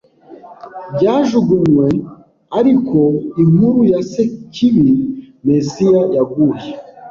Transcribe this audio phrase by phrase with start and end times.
[0.95, 1.87] byajugunywe
[2.59, 2.99] ariko
[3.43, 4.87] inkuru ya Sekibi
[5.47, 6.67] Mesiya yaguye